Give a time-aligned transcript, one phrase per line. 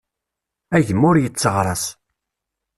[0.75, 1.83] A gma ur yetteɣras.